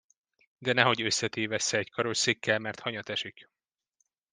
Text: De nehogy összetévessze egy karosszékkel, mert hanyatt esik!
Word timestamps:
De 0.59 0.73
nehogy 0.73 1.01
összetévessze 1.01 1.77
egy 1.77 1.89
karosszékkel, 1.89 2.59
mert 2.59 2.79
hanyatt 2.79 3.09
esik! 3.09 3.49